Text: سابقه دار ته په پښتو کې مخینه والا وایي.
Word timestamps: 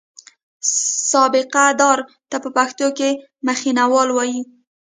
سابقه 1.11 1.65
دار 1.81 1.99
ته 2.29 2.37
په 2.43 2.49
پښتو 2.57 2.87
کې 2.97 3.09
مخینه 3.47 3.83
والا 3.93 4.13
وایي. 4.15 4.41